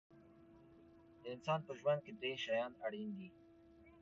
د 1.21 1.23
انسان 1.35 1.59
په 1.67 1.71
ژوند 1.79 1.99
کې 2.05 2.11
درې 2.21 2.31
شیان 2.43 2.71
اړین 2.85 3.09
دي. 3.17 3.29